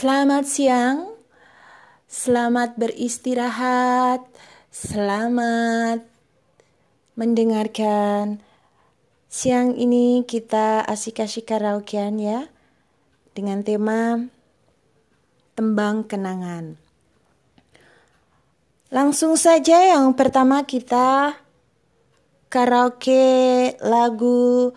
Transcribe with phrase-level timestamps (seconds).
[0.00, 1.12] Selamat siang,
[2.08, 4.24] selamat beristirahat,
[4.72, 6.08] selamat
[7.20, 8.40] mendengarkan.
[9.28, 12.48] Siang ini kita asik-asik karaokean ya
[13.36, 14.24] dengan tema
[15.52, 16.80] tembang kenangan.
[18.88, 21.36] Langsung saja yang pertama kita
[22.48, 24.72] karaoke lagu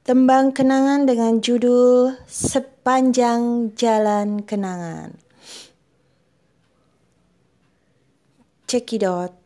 [0.00, 5.16] tembang kenangan dengan judul Sepanjang Jalan Kenangan.
[8.70, 9.39] Cekidot.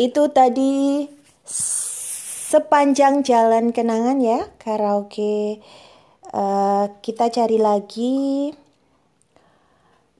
[0.00, 1.04] Itu tadi
[1.44, 5.60] sepanjang jalan kenangan ya karaoke.
[6.32, 8.48] Uh, kita cari lagi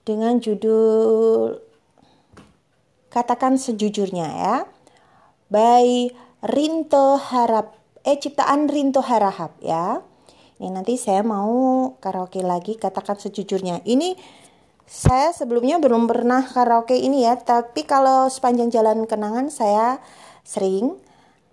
[0.04, 1.56] dengan judul
[3.08, 4.56] katakan sejujurnya ya.
[5.48, 6.12] By
[6.44, 7.72] Rinto Harap
[8.04, 10.04] eh ciptaan Rinto Harahap ya.
[10.60, 13.80] Ini nanti saya mau karaoke lagi katakan sejujurnya.
[13.88, 14.12] Ini
[14.90, 20.02] saya sebelumnya belum pernah karaoke ini ya, tapi kalau sepanjang jalan kenangan saya
[20.42, 20.98] sering.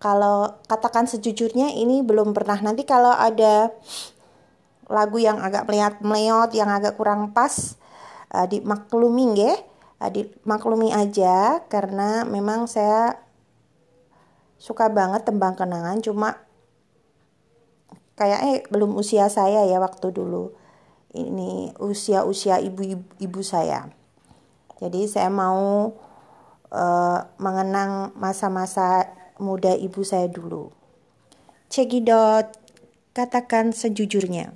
[0.01, 2.57] Kalau katakan sejujurnya ini belum pernah.
[2.65, 3.69] Nanti kalau ada
[4.89, 7.77] lagu yang agak melihat meleot yang agak kurang pas
[8.33, 9.53] uh, dimaklumi ya
[10.01, 11.61] uh, dimaklumi aja.
[11.69, 13.21] Karena memang saya
[14.57, 16.41] suka banget tembang kenangan cuma
[18.17, 20.57] kayak eh belum usia saya ya waktu dulu
[21.17, 23.89] ini usia-usia ibu-ibu saya
[24.77, 25.89] jadi saya mau
[26.69, 29.09] uh, mengenang masa-masa
[29.41, 30.69] muda ibu saya dulu.
[31.67, 32.53] Cekidot,
[33.17, 34.53] katakan sejujurnya.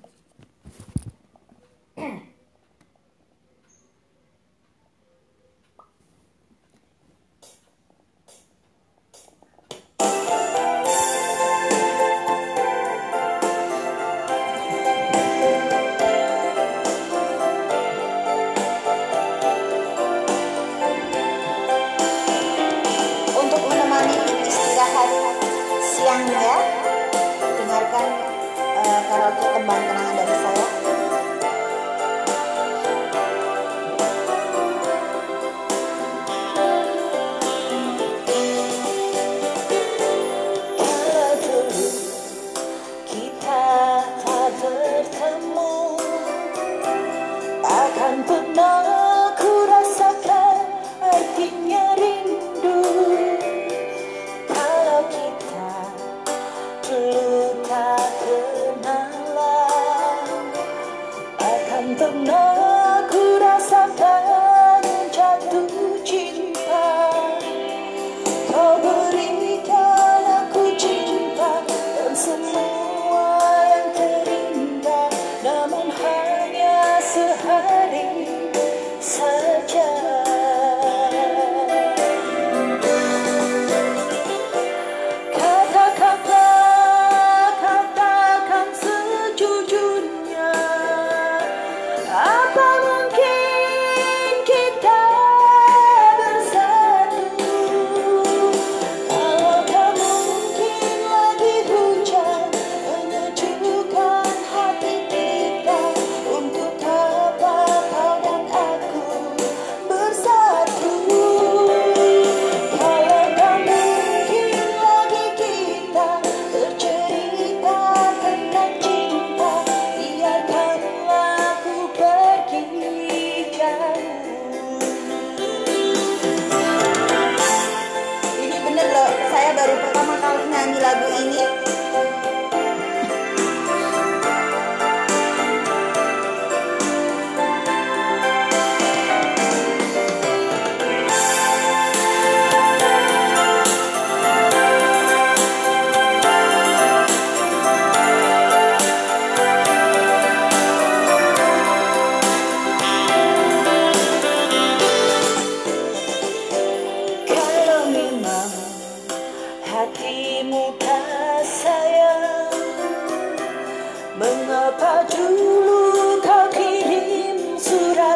[131.10, 131.51] Thank you.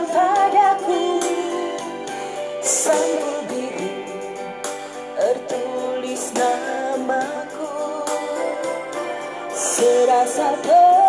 [0.09, 1.21] padaku
[2.65, 3.93] Sampul biru
[5.15, 7.69] tertulis namaku.
[9.53, 11.04] Serasa ter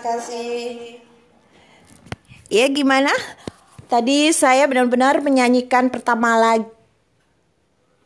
[0.00, 1.02] Kasih.
[2.48, 3.12] Ya gimana?
[3.88, 6.78] Tadi saya benar-benar menyanyikan pertama lagi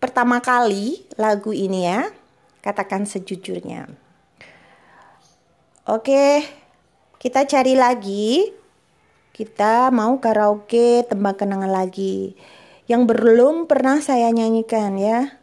[0.03, 2.11] pertama kali lagu ini ya.
[2.59, 3.87] Katakan sejujurnya.
[5.87, 6.43] Oke,
[7.23, 8.51] kita cari lagi.
[9.31, 12.35] Kita mau karaoke tembang kenangan lagi.
[12.91, 15.42] Yang belum pernah saya nyanyikan ya.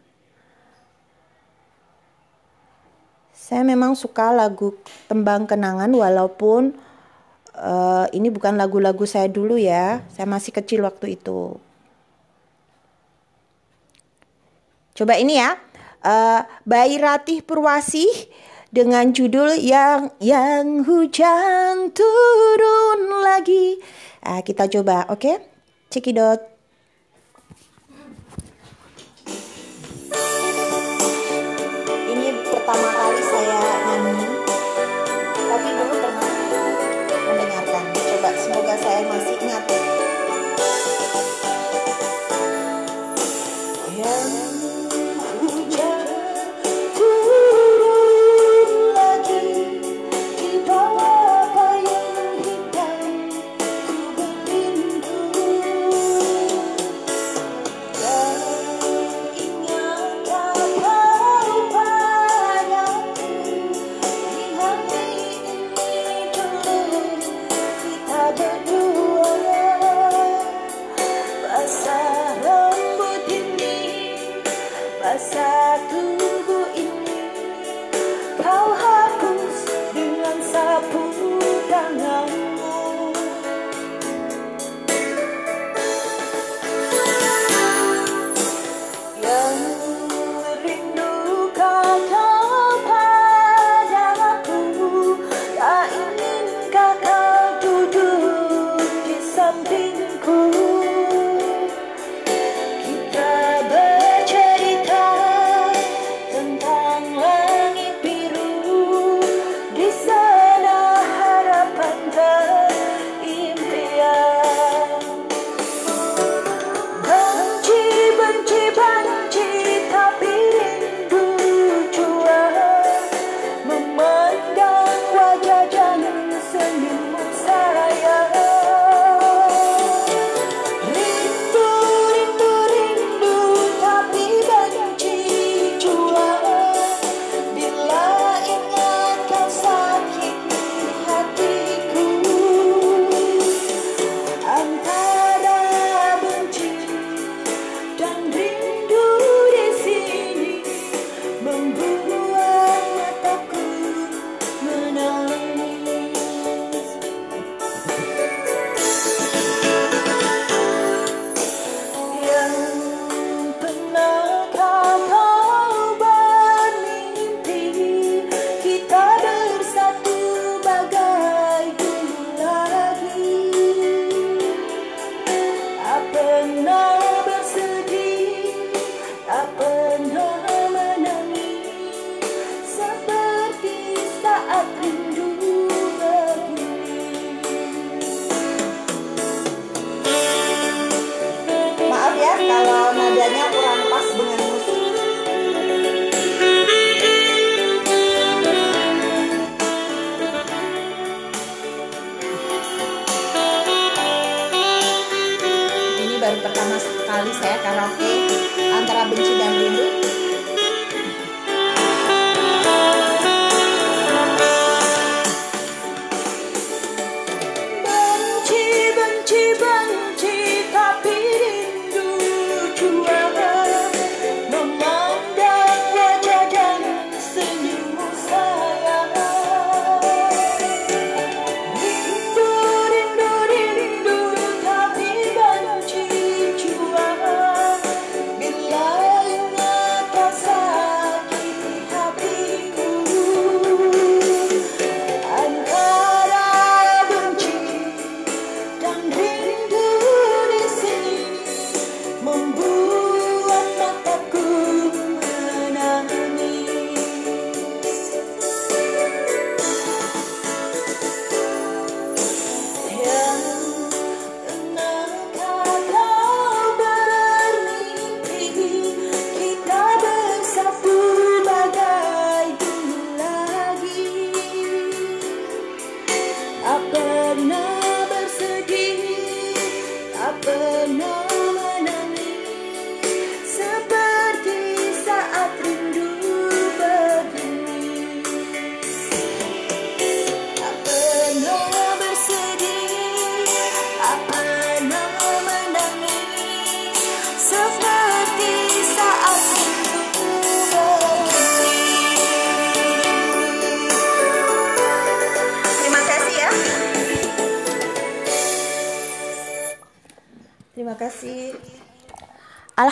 [3.50, 4.78] Saya memang suka lagu
[5.10, 6.78] tembang kenangan walaupun
[7.58, 10.06] uh, ini bukan lagu-lagu saya dulu ya.
[10.14, 11.58] Saya masih kecil waktu itu.
[14.94, 15.58] Coba ini ya.
[16.06, 18.30] Uh, Bayi Ratih Purwasih
[18.70, 23.82] dengan judul yang yang hujan turun lagi.
[24.22, 25.26] Uh, kita coba, oke?
[25.26, 25.42] Okay?
[25.90, 26.59] Cekidot.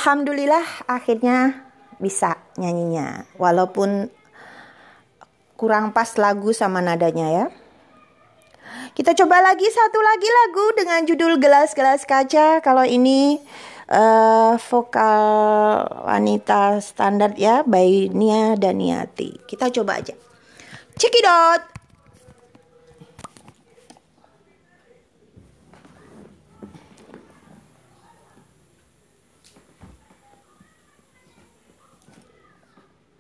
[0.08, 1.68] Alhamdulillah akhirnya
[2.00, 3.28] bisa nyanyinya.
[3.36, 4.08] Walaupun
[5.60, 7.46] kurang pas lagu sama nadanya ya.
[8.96, 12.64] Kita coba lagi satu lagi lagu dengan judul Gelas-gelas kaca.
[12.64, 13.36] Kalau ini
[13.92, 15.28] uh, vokal
[16.08, 19.44] wanita standar ya, by Nia Daniati.
[19.44, 20.16] Kita coba aja.
[20.96, 21.76] Cekidot.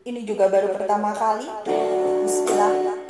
[0.07, 1.51] Ini juga baru pertama kali.
[2.23, 3.06] Bismillah.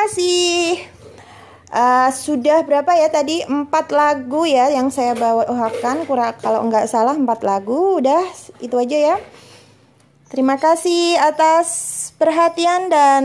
[0.00, 0.80] Kasih.
[1.70, 3.44] Uh, sudah berapa ya tadi?
[3.44, 8.00] Empat lagu ya yang saya bawakan kurang kalau nggak salah empat lagu.
[8.00, 8.24] Udah
[8.64, 9.16] itu aja ya.
[10.32, 11.68] Terima kasih atas
[12.16, 13.22] perhatian dan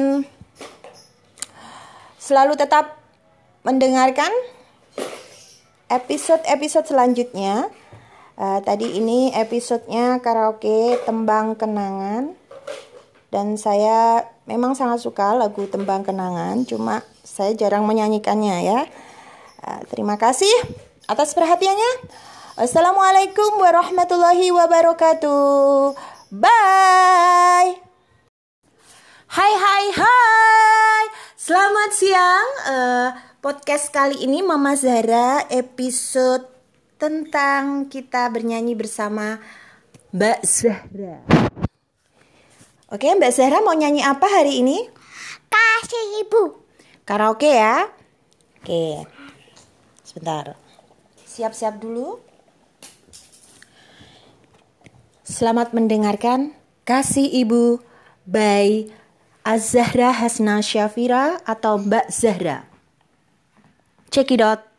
[2.19, 2.97] selalu tetap
[3.63, 4.29] mendengarkan
[5.87, 7.69] episode-episode selanjutnya.
[8.35, 12.35] Uh, tadi ini episodenya karaoke tembang kenangan
[13.35, 18.87] dan saya memang sangat suka lagu tembang kenangan cuma saya jarang menyanyikannya ya.
[19.59, 20.47] Uh, terima kasih
[21.03, 22.07] atas perhatiannya.
[22.55, 25.99] Assalamualaikum warahmatullahi wabarakatuh.
[26.31, 27.75] Bye.
[29.27, 31.03] Hai hai hai.
[31.35, 32.47] Selamat siang.
[32.71, 33.09] Uh,
[33.43, 36.47] podcast kali ini Mama Zara episode
[36.95, 39.43] tentang kita bernyanyi bersama
[40.15, 41.44] Mbak Zahra.
[42.85, 44.77] Oke, Mbak Zahra mau nyanyi apa hari ini?
[45.49, 46.43] Kasih Ibu.
[47.01, 47.89] Karaoke ya.
[48.61, 49.09] Oke.
[50.05, 50.53] Sebentar.
[51.25, 52.21] Siap-siap dulu.
[55.25, 56.53] Selamat mendengarkan
[56.85, 57.81] Kasih Ibu
[58.29, 58.93] by
[59.41, 62.69] Azahra Hasna Syafira atau Mbak Zahra.
[64.13, 64.74] Check it out.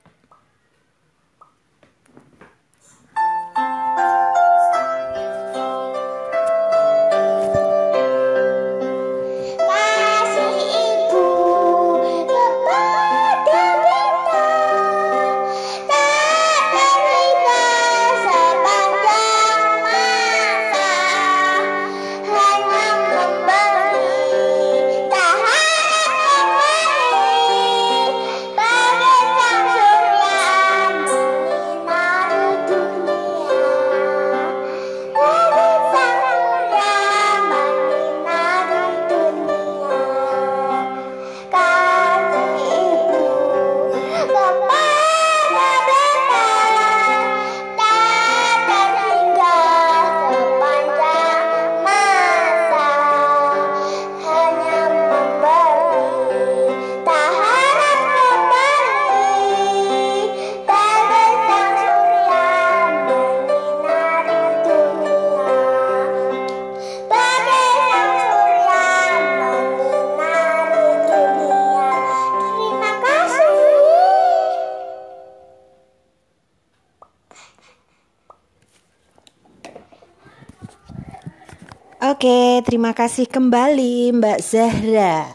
[82.26, 85.30] Oke, terima kasih kembali Mbak Zahra.